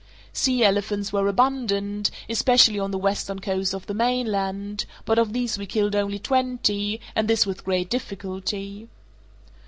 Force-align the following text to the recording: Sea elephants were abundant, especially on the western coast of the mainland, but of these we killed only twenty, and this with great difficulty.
Sea 0.33 0.63
elephants 0.63 1.13
were 1.13 1.27
abundant, 1.27 2.09
especially 2.27 2.79
on 2.79 2.89
the 2.89 2.97
western 2.97 3.37
coast 3.37 3.71
of 3.75 3.85
the 3.85 3.93
mainland, 3.93 4.85
but 5.05 5.19
of 5.19 5.31
these 5.31 5.59
we 5.59 5.67
killed 5.67 5.95
only 5.95 6.17
twenty, 6.17 6.99
and 7.15 7.27
this 7.27 7.45
with 7.45 7.63
great 7.63 7.87
difficulty. 7.91 8.89